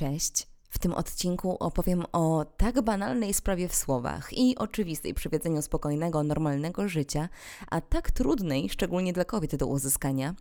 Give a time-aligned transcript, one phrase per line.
[0.00, 0.46] Cześć.
[0.70, 6.22] W tym odcinku opowiem o tak banalnej sprawie w słowach i oczywistej przy wiedzeniu spokojnego,
[6.22, 7.28] normalnego życia,
[7.70, 10.34] a tak trudnej, szczególnie dla kobiet do uzyskania.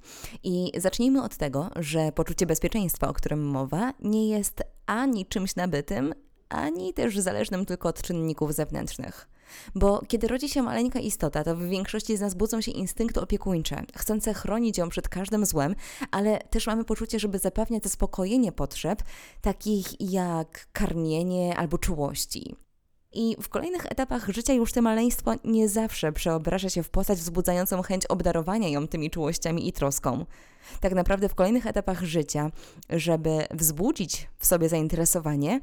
[0.43, 6.13] I zacznijmy od tego, że poczucie bezpieczeństwa, o którym mowa, nie jest ani czymś nabytym,
[6.49, 9.29] ani też zależnym tylko od czynników zewnętrznych.
[9.75, 13.83] Bo kiedy rodzi się maleńka istota, to w większości z nas budzą się instynkty opiekuńcze,
[13.95, 15.75] chcące chronić ją przed każdym złem,
[16.11, 19.03] ale też mamy poczucie, żeby zapewniać zaspokojenie potrzeb,
[19.41, 22.55] takich jak karmienie albo czułości.
[23.11, 27.81] I w kolejnych etapach życia już to maleństwo nie zawsze przeobraża się w postać wzbudzającą
[27.81, 30.25] chęć obdarowania ją tymi czułościami i troską.
[30.79, 32.51] Tak naprawdę w kolejnych etapach życia,
[32.89, 35.59] żeby wzbudzić w sobie zainteresowanie,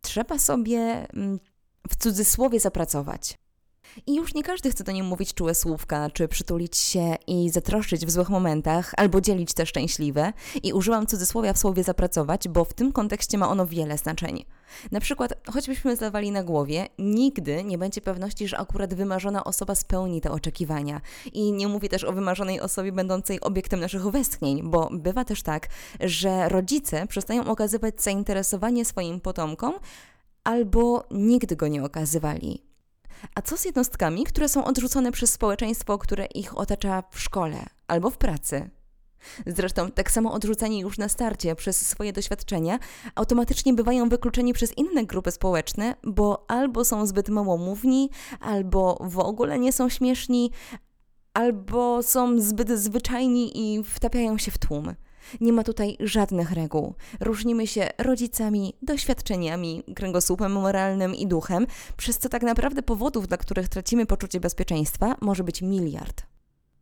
[0.00, 0.78] trzeba sobie
[1.12, 1.38] mm,
[1.88, 3.38] w cudzysłowie zapracować.
[4.06, 8.06] I już nie każdy chce do niej mówić czułe słówka, czy przytulić się i zatroszczyć
[8.06, 10.32] w złych momentach, albo dzielić te szczęśliwe.
[10.62, 14.44] I użyłam cudzysłowia w słowie zapracować, bo w tym kontekście ma ono wiele znaczeń.
[14.90, 20.20] Na przykład, choćbyśmy zdawali na głowie, nigdy nie będzie pewności, że akurat wymarzona osoba spełni
[20.20, 21.00] te oczekiwania.
[21.32, 25.68] I nie mówię też o wymarzonej osobie będącej obiektem naszych westchnień, bo bywa też tak,
[26.00, 29.74] że rodzice przestają okazywać zainteresowanie swoim potomkom,
[30.50, 32.62] albo nigdy go nie okazywali.
[33.34, 38.10] A co z jednostkami, które są odrzucone przez społeczeństwo, które ich otacza w szkole albo
[38.10, 38.70] w pracy?
[39.46, 42.78] Zresztą tak samo odrzucani już na starcie przez swoje doświadczenia
[43.14, 49.58] automatycznie bywają wykluczeni przez inne grupy społeczne, bo albo są zbyt małomówni, albo w ogóle
[49.58, 50.50] nie są śmieszni,
[51.34, 54.94] albo są zbyt zwyczajni i wtapiają się w tłum.
[55.40, 56.94] Nie ma tutaj żadnych reguł.
[57.20, 63.68] Różnimy się rodzicami, doświadczeniami, kręgosłupem moralnym i duchem, przez co tak naprawdę powodów, dla których
[63.68, 66.30] tracimy poczucie bezpieczeństwa, może być miliard.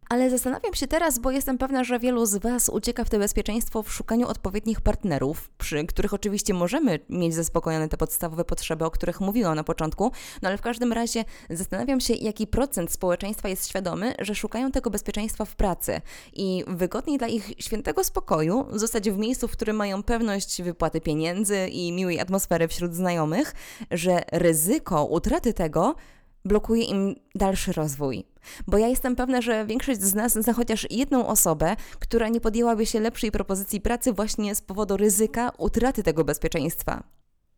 [0.09, 3.83] Ale zastanawiam się teraz, bo jestem pewna, że wielu z Was ucieka w to bezpieczeństwo
[3.83, 9.21] w szukaniu odpowiednich partnerów, przy których oczywiście możemy mieć zaspokojone te podstawowe potrzeby, o których
[9.21, 14.15] mówiłam na początku, no ale w każdym razie zastanawiam się, jaki procent społeczeństwa jest świadomy,
[14.19, 16.01] że szukają tego bezpieczeństwa w pracy.
[16.33, 21.69] I wygodniej dla ich świętego spokoju zostać w miejscu, w którym mają pewność wypłaty pieniędzy
[21.69, 23.55] i miłej atmosfery wśród znajomych,
[23.91, 25.95] że ryzyko utraty tego
[26.45, 28.25] blokuje im dalszy rozwój.
[28.67, 32.87] Bo ja jestem pewna, że większość z nas zna chociaż jedną osobę, która nie podjęłaby
[32.87, 37.03] się lepszej propozycji pracy właśnie z powodu ryzyka utraty tego bezpieczeństwa.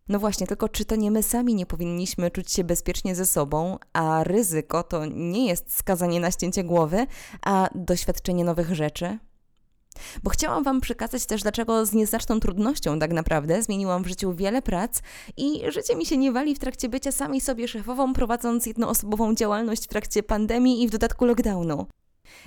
[0.09, 3.79] No właśnie, tylko czy to nie my sami nie powinniśmy czuć się bezpiecznie ze sobą,
[3.93, 7.07] a ryzyko to nie jest skazanie na ścięcie głowy,
[7.43, 9.19] a doświadczenie nowych rzeczy?
[10.23, 14.63] Bo chciałam Wam przekazać też, dlaczego z nieznaczną trudnością tak naprawdę zmieniłam w życiu wiele
[14.63, 15.01] prac
[15.37, 19.85] i życie mi się nie wali w trakcie bycia sami sobie szefową, prowadząc jednoosobową działalność
[19.85, 21.87] w trakcie pandemii i w dodatku lockdownu.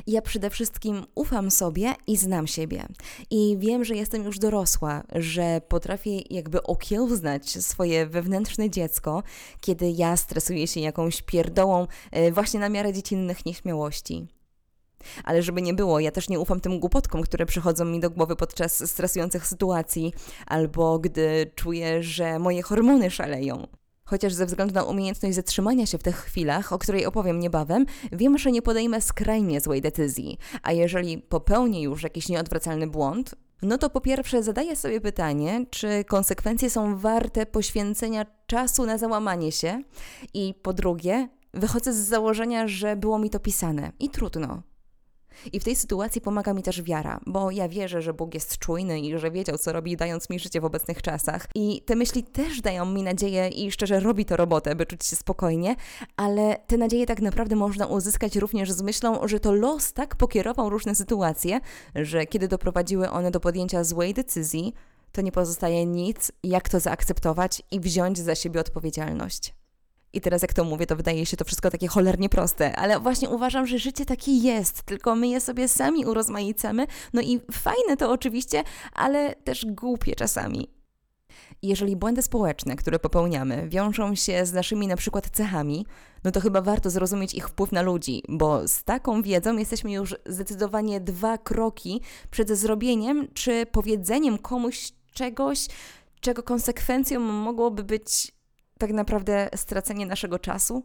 [0.07, 2.85] Ja przede wszystkim ufam sobie i znam siebie.
[3.31, 9.23] I wiem, że jestem już dorosła, że potrafię jakby okiełznać swoje wewnętrzne dziecko,
[9.61, 14.27] kiedy ja stresuję się jakąś pierdołą e, właśnie na miarę dziecinnych nieśmiałości.
[15.23, 18.35] Ale żeby nie było, ja też nie ufam tym głupotkom, które przychodzą mi do głowy
[18.35, 20.13] podczas stresujących sytuacji,
[20.45, 23.67] albo gdy czuję, że moje hormony szaleją.
[24.05, 28.37] Chociaż ze względu na umiejętność zatrzymania się w tych chwilach, o której opowiem niebawem, wiem,
[28.37, 30.37] że nie podejmę skrajnie złej decyzji.
[30.63, 36.03] A jeżeli popełnię już jakiś nieodwracalny błąd, no to po pierwsze zadaję sobie pytanie, czy
[36.03, 39.83] konsekwencje są warte poświęcenia czasu na załamanie się,
[40.33, 44.61] i po drugie, wychodzę z założenia, że było mi to pisane i trudno.
[45.53, 48.99] I w tej sytuacji pomaga mi też wiara, bo ja wierzę, że Bóg jest czujny
[48.99, 51.47] i że wiedział, co robi, dając mi życie w obecnych czasach.
[51.55, 55.15] I te myśli też dają mi nadzieję i szczerze robi to robotę, by czuć się
[55.15, 55.75] spokojnie,
[56.17, 60.69] ale te nadzieje tak naprawdę można uzyskać również z myślą, że to los tak pokierował
[60.69, 61.59] różne sytuacje,
[61.95, 64.73] że kiedy doprowadziły one do podjęcia złej decyzji,
[65.11, 69.62] to nie pozostaje nic, jak to zaakceptować i wziąć za siebie odpowiedzialność.
[70.13, 73.29] I teraz jak to mówię, to wydaje się to wszystko takie cholernie proste, ale właśnie
[73.29, 76.87] uważam, że życie takie jest, tylko my je sobie sami urozmaicamy.
[77.13, 78.63] No i fajne to oczywiście,
[78.93, 80.67] ale też głupie czasami.
[81.61, 85.85] Jeżeli błędy społeczne, które popełniamy, wiążą się z naszymi na przykład cechami,
[86.23, 90.15] no to chyba warto zrozumieć ich wpływ na ludzi, bo z taką wiedzą jesteśmy już
[90.25, 92.01] zdecydowanie dwa kroki
[92.31, 95.67] przed zrobieniem czy powiedzeniem komuś czegoś,
[96.19, 98.31] czego konsekwencją mogłoby być
[98.83, 100.83] tak naprawdę stracenie naszego czasu?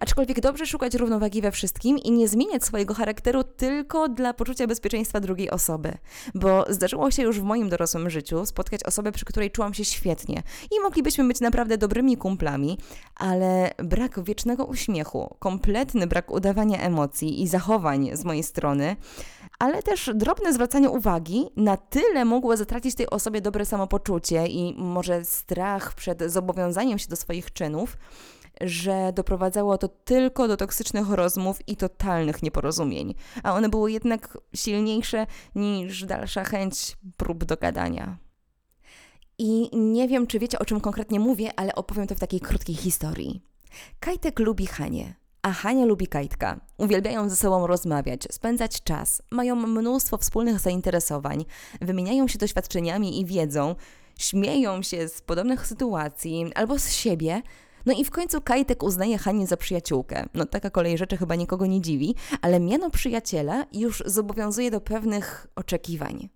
[0.00, 5.20] Aczkolwiek dobrze szukać równowagi we wszystkim i nie zmieniać swojego charakteru tylko dla poczucia bezpieczeństwa
[5.20, 5.98] drugiej osoby.
[6.34, 10.42] Bo zdarzyło się już w moim dorosłym życiu spotkać osobę, przy której czułam się świetnie
[10.70, 12.78] i moglibyśmy być naprawdę dobrymi kumplami,
[13.14, 18.96] ale brak wiecznego uśmiechu, kompletny brak udawania emocji i zachowań z mojej strony
[19.58, 25.24] ale też drobne zwracanie uwagi na tyle mogło zatracić tej osobie dobre samopoczucie i może
[25.24, 27.96] strach przed zobowiązaniem się do swoich czynów,
[28.60, 35.26] że doprowadzało to tylko do toksycznych rozmów i totalnych nieporozumień, a one były jednak silniejsze
[35.54, 38.18] niż dalsza chęć prób dogadania.
[39.38, 42.74] I nie wiem, czy wiecie, o czym konkretnie mówię, ale opowiem to w takiej krótkiej
[42.74, 43.42] historii.
[44.00, 46.60] Kajtek lubi Hanie, a Hania lubi Kajtka.
[46.76, 51.44] Uwielbiają ze sobą rozmawiać, spędzać czas, mają mnóstwo wspólnych zainteresowań,
[51.80, 53.74] wymieniają się doświadczeniami i wiedzą,
[54.18, 57.42] śmieją się z podobnych sytuacji albo z siebie,
[57.86, 60.26] no i w końcu Kajtek uznaje Hanię za przyjaciółkę.
[60.34, 65.46] No taka kolej rzeczy chyba nikogo nie dziwi, ale miano przyjaciela już zobowiązuje do pewnych
[65.56, 66.28] oczekiwań.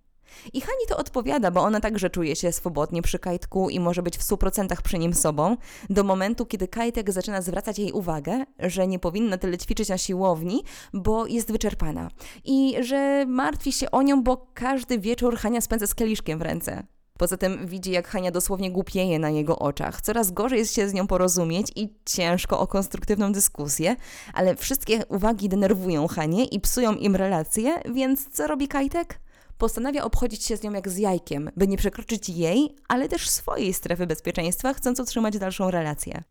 [0.52, 4.18] I Hani to odpowiada, bo ona także czuje się swobodnie przy Kajtku i może być
[4.18, 5.56] w 100% przy nim sobą,
[5.90, 10.62] do momentu, kiedy Kajtek zaczyna zwracać jej uwagę, że nie powinna tyle ćwiczyć na siłowni,
[10.92, 12.10] bo jest wyczerpana.
[12.44, 16.86] I że martwi się o nią, bo każdy wieczór Hania spędza z kieliszkiem w ręce.
[17.20, 20.00] Poza tym widzi, jak Hania dosłownie głupieje na jego oczach.
[20.00, 23.96] Coraz gorzej jest się z nią porozumieć i ciężko o konstruktywną dyskusję,
[24.34, 29.20] ale wszystkie uwagi denerwują Hanie i psują im relacje, więc co robi Kajtek?
[29.58, 33.72] Postanawia obchodzić się z nią jak z jajkiem, by nie przekroczyć jej, ale też swojej
[33.72, 36.22] strefy bezpieczeństwa, chcąc utrzymać dalszą relację.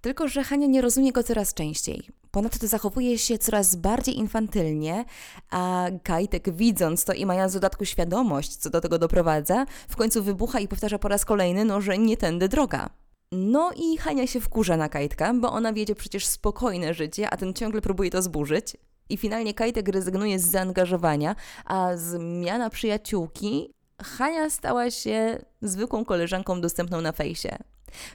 [0.00, 2.08] Tylko, że Hania nie rozumie go coraz częściej.
[2.30, 5.04] Ponadto zachowuje się coraz bardziej infantylnie,
[5.50, 10.22] a Kajtek widząc to i mając w dodatku świadomość, co do tego doprowadza, w końcu
[10.22, 12.90] wybucha i powtarza po raz kolejny, no, że nie tędy droga.
[13.32, 17.54] No i Hania się wkurza na Kajtka, bo ona wiedzie przecież spokojne życie, a ten
[17.54, 18.76] ciągle próbuje to zburzyć.
[19.08, 23.74] I finalnie Kajtek rezygnuje z zaangażowania, a zmiana przyjaciółki
[24.04, 27.58] Hania stała się zwykłą koleżanką dostępną na fejsie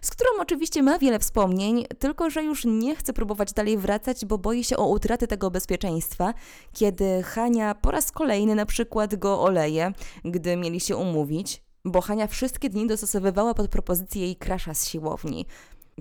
[0.02, 4.38] z którą oczywiście ma wiele wspomnień, tylko że już nie chce próbować dalej wracać, bo
[4.38, 6.34] boi się o utratę tego bezpieczeństwa,
[6.74, 9.92] kiedy Hania po raz kolejny na przykład go oleje,
[10.26, 15.46] gdy mieli się umówić, bo Hania wszystkie dni dostosowywała pod propozycję jej krasza z siłowni,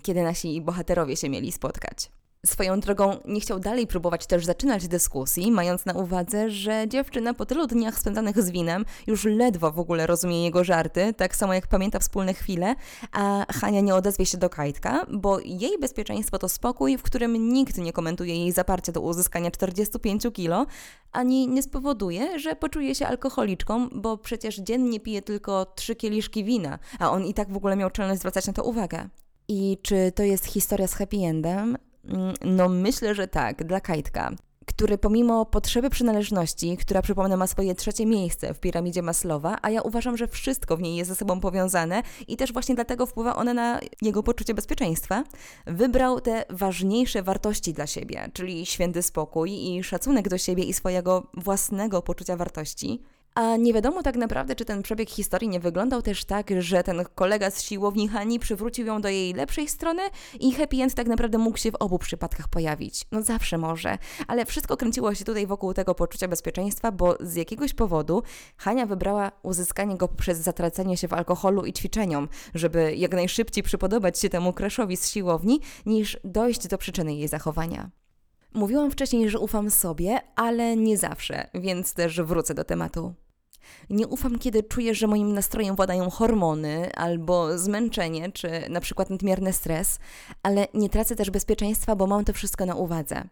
[0.02, 2.10] kiedy nasi bohaterowie się mieli spotkać.
[2.46, 7.46] Swoją drogą nie chciał dalej próbować też zaczynać dyskusji, mając na uwadze, że dziewczyna po
[7.46, 11.66] tylu dniach spędzanych z winem już ledwo w ogóle rozumie jego żarty, tak samo jak
[11.66, 12.74] pamięta wspólne chwile,
[13.12, 17.78] a Hania nie odezwie się do Kajtka, bo jej bezpieczeństwo to spokój, w którym nikt
[17.78, 20.66] nie komentuje jej zaparcia do uzyskania 45 kilo,
[21.12, 26.78] ani nie spowoduje, że poczuje się alkoholiczką, bo przecież dziennie pije tylko trzy kieliszki wina,
[26.98, 29.08] a on i tak w ogóle miał czelność zwracać na to uwagę.
[29.48, 31.76] I czy to jest historia z happy endem?
[32.08, 34.32] Mm, no myślę, że tak, dla Kajtka
[34.66, 39.82] który pomimo potrzeby przynależności, która przypomnę ma swoje trzecie miejsce w piramidzie Maslowa, a ja
[39.82, 43.54] uważam, że wszystko w niej jest ze sobą powiązane i też właśnie dlatego wpływa one
[43.54, 45.24] na jego poczucie bezpieczeństwa,
[45.66, 51.30] wybrał te ważniejsze wartości dla siebie, czyli święty spokój i szacunek do siebie i swojego
[51.34, 53.02] własnego poczucia wartości.
[53.34, 57.04] A nie wiadomo tak naprawdę, czy ten przebieg historii nie wyglądał też tak, że ten
[57.14, 60.02] kolega z siłowni Hani przywrócił ją do jej lepszej strony
[60.40, 63.06] i happy end tak naprawdę mógł się w obu przypadkach pojawić.
[63.12, 67.74] No zawsze może, ale wszystko kręciło się tutaj wokół tego poczucia bezpieczeństwa, bo z jakiegoś
[67.74, 68.22] powodu
[68.56, 74.18] Hania wybrała uzyskanie go poprzez zatracenie się w alkoholu i ćwiczeniom, żeby jak najszybciej przypodobać
[74.18, 77.90] się temu kreszowi z siłowni, niż dojść do przyczyny jej zachowania.
[78.52, 83.14] Mówiłam wcześniej, że ufam sobie, ale nie zawsze, więc też wrócę do tematu.
[83.90, 89.52] Nie ufam, kiedy czuję, że moim nastrojem władają hormony albo zmęczenie, czy na przykład nadmierny
[89.52, 89.98] stres,
[90.42, 93.24] ale nie tracę też bezpieczeństwa, bo mam to wszystko na uwadze.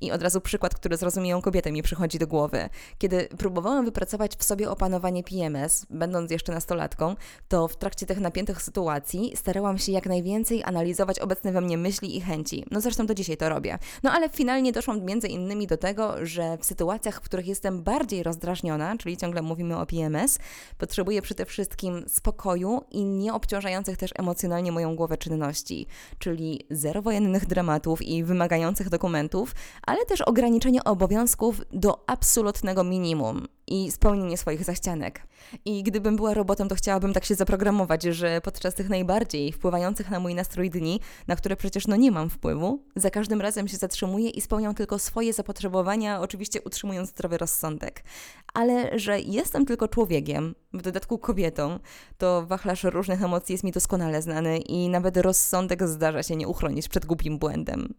[0.00, 2.68] I od razu przykład, który zrozumieją kobiety, mi przychodzi do głowy.
[2.98, 7.14] Kiedy próbowałam wypracować w sobie opanowanie PMS, będąc jeszcze nastolatką,
[7.48, 12.16] to w trakcie tych napiętych sytuacji starałam się jak najwięcej analizować obecne we mnie myśli
[12.16, 12.64] i chęci.
[12.70, 13.78] No zresztą do dzisiaj to robię.
[14.02, 18.22] No ale finalnie doszłam między innymi do tego, że w sytuacjach, w których jestem bardziej
[18.22, 20.38] rozdrażniona, czyli ciągle mówimy o PMS,
[20.78, 25.86] potrzebuję przede wszystkim spokoju i nieobciążających też emocjonalnie moją głowę czynności,
[26.18, 33.90] czyli zero wojennych dramatów i wymagających dokumentów, ale też ograniczenie obowiązków do absolutnego minimum i
[33.90, 35.22] spełnienie swoich zachcianek.
[35.64, 40.20] I gdybym była robotem, to chciałabym tak się zaprogramować, że podczas tych najbardziej wpływających na
[40.20, 44.30] mój nastrój dni, na które przecież no nie mam wpływu, za każdym razem się zatrzymuję
[44.30, 48.04] i spełniam tylko swoje zapotrzebowania, oczywiście utrzymując zdrowy rozsądek.
[48.54, 51.78] Ale że jestem tylko człowiekiem, w dodatku kobietą,
[52.18, 56.88] to wachlarz różnych emocji jest mi doskonale znany i nawet rozsądek zdarza się nie uchronić
[56.88, 57.94] przed głupim błędem.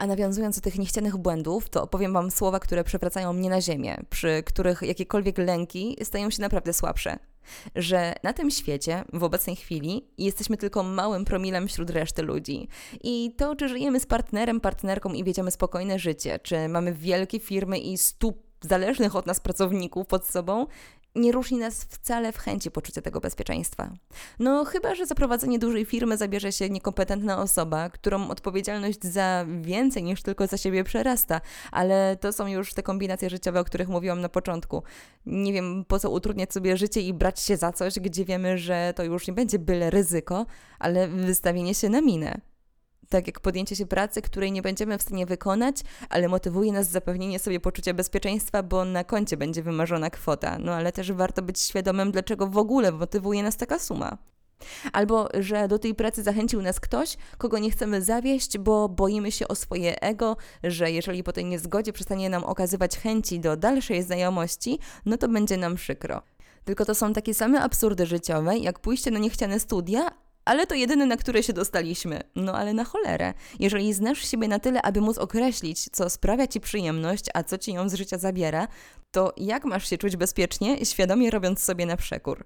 [0.00, 3.96] A nawiązując do tych niechcianych błędów, to opowiem Wam słowa, które przewracają mnie na ziemię,
[4.10, 7.18] przy których jakiekolwiek lęki stają się naprawdę słabsze.
[7.74, 12.68] Że na tym świecie, w obecnej chwili, jesteśmy tylko małym promilem wśród reszty ludzi.
[13.02, 17.78] I to, czy żyjemy z partnerem, partnerką i wiedziemy spokojne życie, czy mamy wielkie firmy
[17.78, 20.66] i stu zależnych od nas pracowników pod sobą,
[21.14, 23.90] nie różni nas wcale w chęci poczucia tego bezpieczeństwa.
[24.38, 30.02] No, chyba że za prowadzenie dużej firmy zabierze się niekompetentna osoba, którą odpowiedzialność za więcej
[30.02, 31.40] niż tylko za siebie przerasta,
[31.72, 34.82] ale to są już te kombinacje życiowe, o których mówiłam na początku.
[35.26, 38.92] Nie wiem, po co utrudniać sobie życie i brać się za coś, gdzie wiemy, że
[38.96, 40.46] to już nie będzie byle ryzyko,
[40.78, 42.49] ale wystawienie się na minę
[43.10, 45.76] tak jak podjęcie się pracy, której nie będziemy w stanie wykonać,
[46.08, 50.58] ale motywuje nas zapewnienie sobie poczucia bezpieczeństwa, bo na koncie będzie wymarzona kwota.
[50.58, 54.18] No ale też warto być świadomym, dlaczego w ogóle motywuje nas taka suma.
[54.92, 59.48] Albo, że do tej pracy zachęcił nas ktoś, kogo nie chcemy zawieść, bo boimy się
[59.48, 64.78] o swoje ego, że jeżeli po tej niezgodzie przestanie nam okazywać chęci do dalszej znajomości,
[65.06, 66.22] no to będzie nam przykro.
[66.64, 70.10] Tylko to są takie same absurdy życiowe, jak pójście na niechciane studia,
[70.50, 72.20] ale to jedyne, na które się dostaliśmy.
[72.36, 73.34] No ale na cholerę.
[73.60, 77.72] Jeżeli znasz siebie na tyle, aby móc określić, co sprawia ci przyjemność, a co ci
[77.72, 78.68] ją z życia zabiera,
[79.10, 82.44] to jak masz się czuć bezpiecznie, świadomie robiąc sobie na przekór?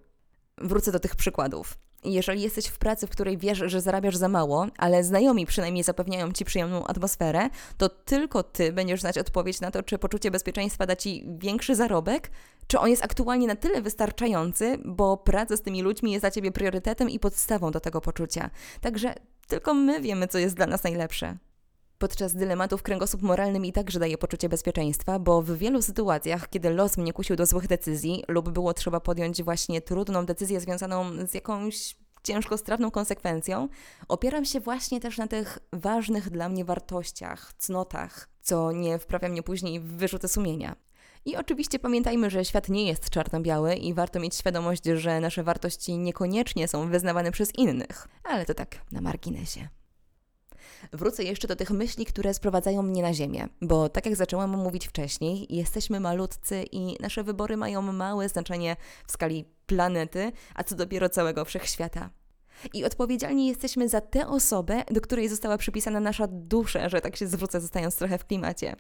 [0.58, 1.78] Wrócę do tych przykładów.
[2.04, 6.32] Jeżeli jesteś w pracy, w której wiesz, że zarabiasz za mało, ale znajomi przynajmniej zapewniają
[6.32, 10.96] ci przyjemną atmosferę, to tylko ty będziesz znać odpowiedź na to, czy poczucie bezpieczeństwa da
[10.96, 12.30] ci większy zarobek,
[12.66, 16.52] czy on jest aktualnie na tyle wystarczający, bo praca z tymi ludźmi jest dla ciebie
[16.52, 18.50] priorytetem i podstawą do tego poczucia.
[18.80, 19.14] Także
[19.48, 21.36] tylko my wiemy, co jest dla nas najlepsze.
[21.98, 26.96] Podczas dylematów kręgosłup moralny mi także daje poczucie bezpieczeństwa, bo w wielu sytuacjach, kiedy los
[26.96, 31.96] mnie kusił do złych decyzji lub było trzeba podjąć właśnie trudną decyzję związaną z jakąś
[32.22, 33.68] ciężkostrawną konsekwencją,
[34.08, 39.42] opieram się właśnie też na tych ważnych dla mnie wartościach, cnotach, co nie wprawia mnie
[39.42, 40.76] później w wyrzuty sumienia.
[41.24, 45.98] I oczywiście pamiętajmy, że świat nie jest czarno-biały i warto mieć świadomość, że nasze wartości
[45.98, 49.68] niekoniecznie są wyznawane przez innych, ale to tak na marginesie.
[50.92, 54.88] Wrócę jeszcze do tych myśli, które sprowadzają mnie na ziemię, bo tak jak zaczęłam mówić
[54.88, 58.76] wcześniej, jesteśmy malutcy i nasze wybory mają małe znaczenie
[59.06, 62.10] w skali planety, a co dopiero całego wszechświata.
[62.74, 67.26] I odpowiedzialni jesteśmy za tę osobę, do której została przypisana nasza dusza, że tak się
[67.26, 68.76] zwrócę, zostając trochę w klimacie.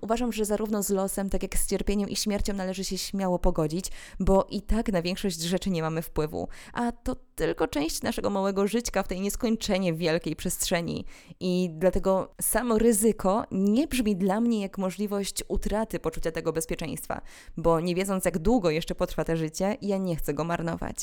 [0.00, 3.90] Uważam, że zarówno z losem, tak jak z cierpieniem i śmiercią należy się śmiało pogodzić,
[4.20, 8.66] bo i tak na większość rzeczy nie mamy wpływu, a to tylko część naszego małego
[8.66, 11.04] żyćka w tej nieskończenie wielkiej przestrzeni.
[11.40, 17.20] I dlatego samo ryzyko nie brzmi dla mnie jak możliwość utraty poczucia tego bezpieczeństwa,
[17.56, 20.96] bo nie wiedząc jak długo jeszcze potrwa to życie, ja nie chcę go marnować.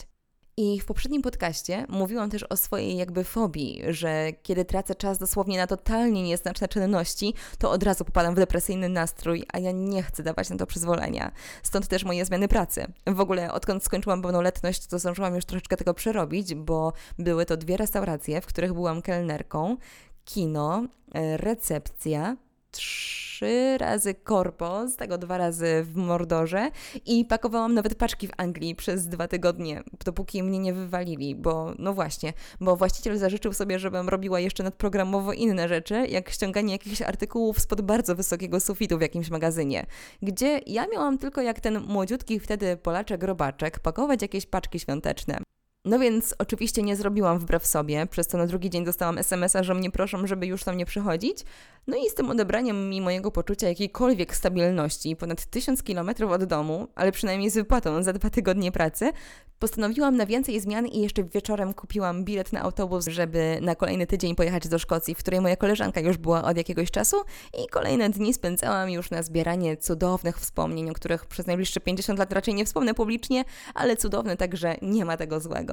[0.58, 5.58] I w poprzednim podcaście mówiłam też o swojej jakby fobii, że kiedy tracę czas dosłownie
[5.58, 10.24] na totalnie nieznaczne czynności, to od razu popadam w depresyjny nastrój, a ja nie chcę
[10.24, 11.32] dawać na to przyzwolenia.
[11.64, 12.86] Stąd też moje zmiany pracy.
[13.08, 17.78] W ogóle odkąd skończyłam pełnoletność, to zdążyłam już troszeczkę tego przerobić, bo były to dwie
[17.78, 19.78] restauracje, w których byłam kelnerką,
[20.26, 22.38] kino, e, recepcja,
[22.74, 26.72] trzy razy korpo, z tego dwa razy w Mordorze
[27.06, 31.94] i pakowałam nawet paczki w Anglii przez dwa tygodnie, dopóki mnie nie wywalili, bo no
[31.94, 37.60] właśnie, bo właściciel zażyczył sobie, żebym robiła jeszcze nadprogramowo inne rzeczy, jak ściąganie jakichś artykułów
[37.60, 39.86] spod bardzo wysokiego sufitu w jakimś magazynie,
[40.22, 45.43] gdzie ja miałam tylko jak ten młodziutki wtedy Polaczek robaczek pakować jakieś paczki świąteczne.
[45.86, 49.74] No więc oczywiście nie zrobiłam wbrew sobie, przez co na drugi dzień dostałam SMS-a, że
[49.74, 51.44] mnie proszą, żeby już tam nie przychodzić.
[51.88, 56.88] No i z tym odebraniem mi mojego poczucia jakiejkolwiek stabilności, ponad tysiąc kilometrów od domu,
[56.96, 59.12] ale przynajmniej z wypłatą za dwa tygodnie pracy,
[59.60, 64.36] postanowiłam na więcej zmian i jeszcze wieczorem kupiłam bilet na autobus, żeby na kolejny tydzień
[64.36, 67.18] pojechać do Szkocji, w której moja koleżanka już była od jakiegoś czasu
[67.64, 72.34] i kolejne dni spędzałam już na zbieranie cudownych wspomnień, o których przez najbliższe 50 lat
[72.34, 75.73] raczej nie wspomnę publicznie, ale cudowne także nie ma tego złego.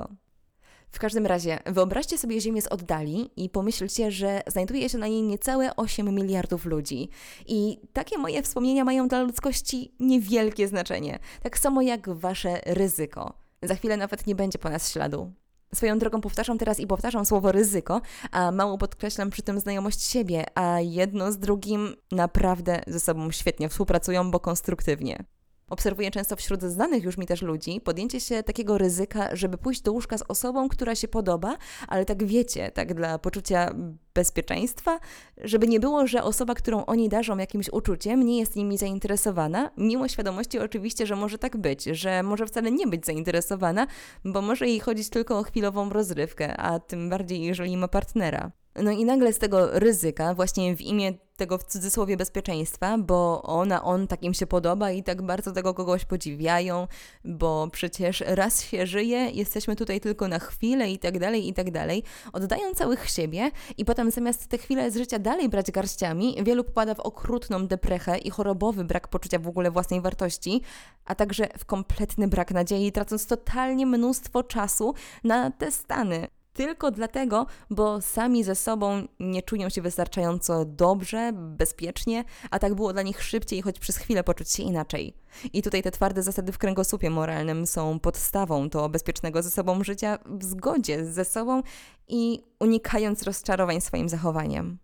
[0.92, 5.23] W każdym razie, wyobraźcie sobie Ziemię z oddali i pomyślcie, że znajduje się na niej
[5.23, 7.09] niecałe 8 miliardów ludzi.
[7.47, 13.33] I takie moje wspomnienia mają dla ludzkości niewielkie znaczenie, tak samo jak wasze ryzyko.
[13.62, 15.33] Za chwilę nawet nie będzie po nas śladu.
[15.75, 20.45] Swoją drogą powtarzam teraz i powtarzam słowo ryzyko, a mało podkreślam przy tym znajomość siebie,
[20.54, 25.25] a jedno z drugim naprawdę ze sobą świetnie współpracują, bo konstruktywnie.
[25.70, 29.92] Obserwuję często wśród znanych już mi też ludzi podjęcie się takiego ryzyka, żeby pójść do
[29.92, 31.56] łóżka z osobą, która się podoba,
[31.88, 33.74] ale tak wiecie, tak dla poczucia
[34.14, 35.00] bezpieczeństwa,
[35.36, 40.08] żeby nie było, że osoba, którą oni darzą jakimś uczuciem, nie jest nimi zainteresowana, mimo
[40.08, 43.86] świadomości oczywiście, że może tak być, że może wcale nie być zainteresowana,
[44.24, 48.50] bo może jej chodzić tylko o chwilową rozrywkę, a tym bardziej jeżeli ma partnera.
[48.76, 53.85] No i nagle z tego ryzyka, właśnie w imię tego w cudzysłowie bezpieczeństwa, bo ona,
[53.85, 56.87] on tak im się podoba i tak bardzo tego kogoś podziwiają,
[57.25, 61.70] bo przecież raz się żyje, jesteśmy tutaj tylko na chwilę i tak dalej, i tak
[61.70, 62.02] dalej.
[62.32, 66.94] Oddają całych siebie i potem zamiast te chwile z życia dalej brać garściami, wielu popada
[66.94, 70.62] w okrutną deprechę i chorobowy brak poczucia w ogóle własnej wartości,
[71.04, 74.94] a także w kompletny brak nadziei, tracąc totalnie mnóstwo czasu
[75.25, 76.28] na te stany
[76.60, 82.92] tylko dlatego, bo sami ze sobą nie czują się wystarczająco dobrze, bezpiecznie, a tak było
[82.92, 85.14] dla nich szybciej, choć przez chwilę poczuć się inaczej.
[85.52, 90.18] I tutaj te twarde zasady w kręgosłupie moralnym są podstawą do bezpiecznego ze sobą życia
[90.26, 91.62] w zgodzie ze sobą
[92.08, 94.78] i unikając rozczarowań swoim zachowaniem.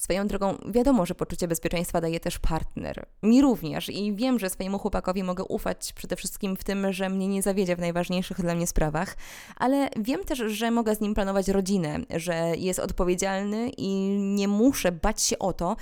[0.00, 3.06] Swoją drogą, wiadomo, że poczucie bezpieczeństwa daje też partner.
[3.22, 7.28] Mi również i wiem, że swojemu chłopakowi mogę ufać przede wszystkim w tym, że mnie
[7.28, 9.16] nie zawiedzie w najważniejszych dla mnie sprawach,
[9.56, 14.92] ale wiem też, że mogę z nim planować rodzinę, że jest odpowiedzialny i nie muszę
[14.92, 15.76] bać się o to,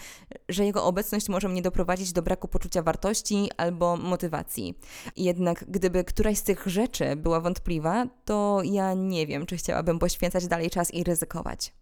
[0.48, 4.78] że jego obecność może mnie doprowadzić do braku poczucia wartości albo motywacji.
[5.16, 10.46] Jednak gdyby któraś z tych rzeczy była wątpliwa, to ja nie wiem, czy chciałabym poświęcać
[10.46, 11.77] dalej czas i ryzykować.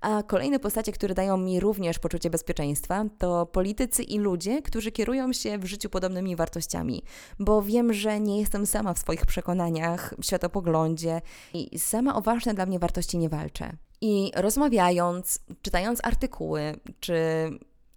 [0.00, 5.32] A kolejne postacie, które dają mi również poczucie bezpieczeństwa, to politycy i ludzie, którzy kierują
[5.32, 7.02] się w życiu podobnymi wartościami,
[7.38, 11.20] bo wiem, że nie jestem sama w swoich przekonaniach, światopoglądzie
[11.54, 13.72] i sama o ważne dla mnie wartości nie walczę.
[14.00, 16.60] I rozmawiając, czytając artykuły,
[17.00, 17.14] czy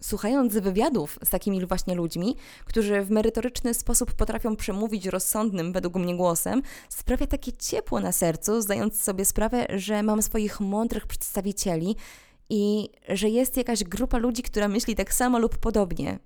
[0.01, 2.35] Słuchając wywiadów z takimi właśnie ludźmi,
[2.65, 8.61] którzy w merytoryczny sposób potrafią przemówić rozsądnym według mnie głosem, sprawia takie ciepło na sercu,
[8.61, 11.95] zdając sobie sprawę, że mam swoich mądrych przedstawicieli
[12.49, 16.19] i że jest jakaś grupa ludzi, która myśli tak samo lub podobnie.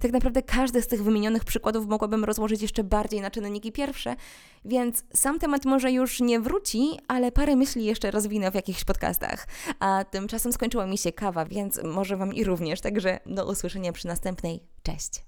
[0.00, 4.16] Tak naprawdę każdy z tych wymienionych przykładów mogłabym rozłożyć jeszcze bardziej na czynniki pierwsze,
[4.64, 9.46] więc sam temat może już nie wróci, ale parę myśli jeszcze rozwinę w jakichś podcastach.
[9.80, 14.06] A tymczasem skończyła mi się kawa, więc może Wam i również, także do usłyszenia przy
[14.06, 14.60] następnej.
[14.82, 15.10] Cześć!